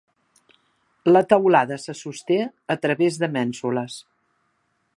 La 1.09 1.21
teulada 1.33 1.77
se 1.83 1.95
sosté 1.99 2.39
a 2.77 2.79
través 2.87 3.21
de 3.25 3.33
mènsules. 3.37 3.99